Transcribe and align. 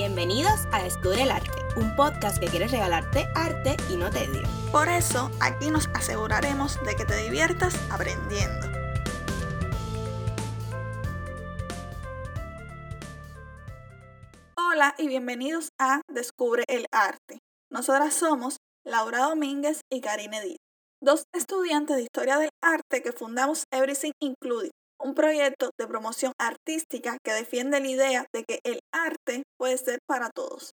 Bienvenidos 0.00 0.66
a 0.72 0.82
Descubre 0.82 1.24
el 1.24 1.30
Arte, 1.30 1.52
un 1.76 1.94
podcast 1.94 2.38
que 2.38 2.46
quiere 2.46 2.66
regalarte 2.66 3.26
arte 3.34 3.76
y 3.92 3.96
no 3.96 4.08
tedio. 4.08 4.40
Por 4.72 4.88
eso, 4.88 5.30
aquí 5.40 5.70
nos 5.70 5.88
aseguraremos 5.88 6.82
de 6.86 6.96
que 6.96 7.04
te 7.04 7.16
diviertas 7.18 7.74
aprendiendo. 7.90 8.66
Hola 14.56 14.94
y 14.96 15.06
bienvenidos 15.06 15.68
a 15.78 16.00
Descubre 16.08 16.64
el 16.68 16.86
Arte. 16.92 17.40
Nosotras 17.70 18.14
somos 18.14 18.56
Laura 18.86 19.18
Domínguez 19.18 19.82
y 19.92 20.00
Karine 20.00 20.38
Edith, 20.38 20.60
dos 21.02 21.24
estudiantes 21.34 21.96
de 21.96 22.04
Historia 22.04 22.38
del 22.38 22.48
Arte 22.62 23.02
que 23.02 23.12
fundamos 23.12 23.64
Everything 23.70 24.12
Included, 24.22 24.70
un 25.00 25.14
proyecto 25.14 25.70
de 25.78 25.86
promoción 25.86 26.32
artística 26.38 27.18
que 27.24 27.32
defiende 27.32 27.80
la 27.80 27.88
idea 27.88 28.26
de 28.32 28.44
que 28.44 28.60
el 28.64 28.80
arte 28.92 29.42
puede 29.58 29.78
ser 29.78 29.98
para 30.06 30.30
todos. 30.30 30.72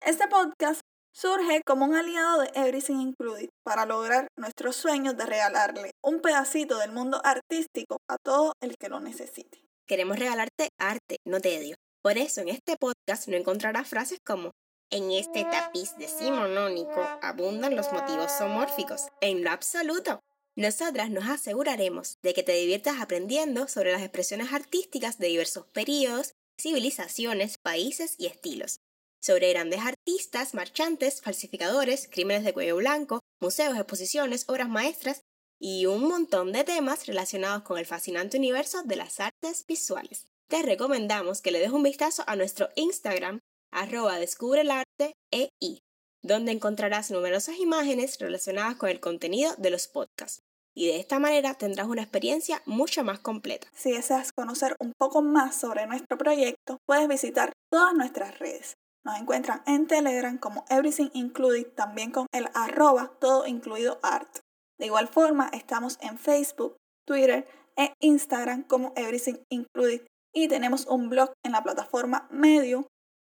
Este 0.00 0.26
podcast 0.28 0.80
surge 1.12 1.62
como 1.64 1.84
un 1.84 1.94
aliado 1.94 2.42
de 2.42 2.50
Everything 2.54 3.00
Included 3.00 3.48
para 3.64 3.86
lograr 3.86 4.28
nuestros 4.36 4.76
sueños 4.76 5.16
de 5.16 5.26
regalarle 5.26 5.92
un 6.02 6.20
pedacito 6.20 6.78
del 6.78 6.92
mundo 6.92 7.20
artístico 7.24 7.98
a 8.08 8.16
todo 8.22 8.52
el 8.60 8.76
que 8.76 8.88
lo 8.88 9.00
necesite. 9.00 9.62
Queremos 9.86 10.18
regalarte 10.18 10.70
arte, 10.78 11.18
no 11.24 11.40
tedio. 11.40 11.76
Por 12.02 12.18
eso 12.18 12.40
en 12.40 12.48
este 12.48 12.76
podcast 12.76 13.28
no 13.28 13.36
encontrarás 13.36 13.88
frases 13.88 14.18
como 14.24 14.50
en 14.90 15.10
este 15.10 15.44
tapiz 15.44 15.96
decimonónico 15.96 17.00
abundan 17.22 17.74
los 17.74 17.90
motivos 17.92 18.30
zoomórficos. 18.38 19.08
En 19.20 19.42
lo 19.42 19.50
absoluto. 19.50 20.20
Nosotras 20.56 21.10
nos 21.10 21.28
aseguraremos 21.28 22.18
de 22.22 22.32
que 22.32 22.44
te 22.44 22.52
diviertas 22.52 23.00
aprendiendo 23.00 23.66
sobre 23.66 23.90
las 23.90 24.02
expresiones 24.02 24.52
artísticas 24.52 25.18
de 25.18 25.26
diversos 25.26 25.66
periodos, 25.66 26.34
civilizaciones, 26.60 27.58
países 27.58 28.14
y 28.18 28.26
estilos, 28.26 28.78
sobre 29.20 29.50
grandes 29.50 29.80
artistas, 29.80 30.54
marchantes, 30.54 31.22
falsificadores, 31.22 32.08
crímenes 32.08 32.44
de 32.44 32.52
cuello 32.52 32.76
blanco, 32.76 33.18
museos, 33.40 33.76
exposiciones, 33.76 34.44
obras 34.48 34.68
maestras 34.68 35.22
y 35.60 35.86
un 35.86 36.02
montón 36.04 36.52
de 36.52 36.62
temas 36.62 37.06
relacionados 37.06 37.62
con 37.62 37.78
el 37.78 37.86
fascinante 37.86 38.36
universo 38.36 38.82
de 38.84 38.96
las 38.96 39.18
artes 39.18 39.64
visuales. 39.66 40.26
Te 40.48 40.62
recomendamos 40.62 41.40
que 41.40 41.50
le 41.50 41.58
des 41.58 41.70
un 41.70 41.82
vistazo 41.82 42.22
a 42.28 42.36
nuestro 42.36 42.68
Instagram, 42.76 43.40
arroba 43.72 44.20
descubreelarte.ei, 44.20 45.80
donde 46.24 46.52
encontrarás 46.52 47.10
numerosas 47.10 47.58
imágenes 47.58 48.18
relacionadas 48.18 48.76
con 48.76 48.88
el 48.88 48.98
contenido 48.98 49.52
de 49.58 49.70
los 49.70 49.86
podcasts. 49.86 50.42
Y 50.74 50.88
de 50.88 50.98
esta 50.98 51.20
manera 51.20 51.54
tendrás 51.54 51.86
una 51.86 52.02
experiencia 52.02 52.62
mucho 52.64 53.04
más 53.04 53.20
completa. 53.20 53.68
Si 53.74 53.92
deseas 53.92 54.32
conocer 54.32 54.74
un 54.80 54.92
poco 54.98 55.22
más 55.22 55.54
sobre 55.54 55.86
nuestro 55.86 56.18
proyecto, 56.18 56.78
puedes 56.86 57.06
visitar 57.06 57.52
todas 57.70 57.94
nuestras 57.94 58.38
redes. 58.38 58.74
Nos 59.04 59.20
encuentran 59.20 59.62
en 59.66 59.86
Telegram 59.86 60.38
como 60.38 60.64
Everything 60.70 61.10
Included, 61.12 61.66
también 61.74 62.10
con 62.10 62.26
el 62.32 62.48
arroba 62.54 63.12
todo 63.20 63.46
incluido 63.46 64.00
art. 64.02 64.38
De 64.78 64.86
igual 64.86 65.08
forma, 65.08 65.50
estamos 65.52 65.98
en 66.00 66.18
Facebook, 66.18 66.76
Twitter 67.06 67.46
e 67.76 67.92
Instagram 68.00 68.64
como 68.64 68.94
Everything 68.96 69.36
Included 69.50 70.06
y 70.32 70.48
tenemos 70.48 70.86
un 70.86 71.10
blog 71.10 71.32
en 71.44 71.52
la 71.52 71.62
plataforma 71.62 72.26
Medium 72.30 72.86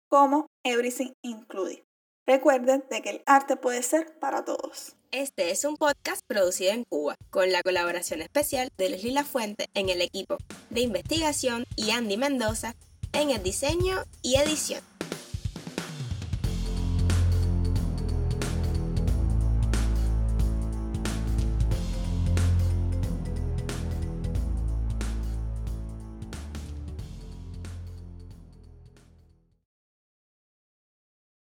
como 0.09 0.47
Everything 0.63 1.11
Included. 1.21 1.83
Recuerden 2.27 2.83
de 2.89 3.01
que 3.03 3.09
el 3.11 3.23
arte 3.27 3.55
puede 3.55 3.83
ser 3.83 4.17
para 4.19 4.43
todos. 4.43 4.95
Este 5.11 5.51
es 5.51 5.63
un 5.63 5.77
podcast 5.77 6.21
producido 6.25 6.71
en 6.71 6.83
Cuba, 6.83 7.15
con 7.29 7.51
la 7.51 7.61
colaboración 7.61 8.21
especial 8.21 8.69
de 8.77 8.89
Leslie 8.89 9.13
Lafuente 9.13 9.67
en 9.75 9.89
el 9.89 10.01
equipo 10.01 10.37
de 10.71 10.81
investigación 10.81 11.65
y 11.75 11.91
Andy 11.91 12.17
Mendoza 12.17 12.73
en 13.13 13.29
el 13.29 13.43
diseño 13.43 14.03
y 14.23 14.37
edición. 14.37 14.94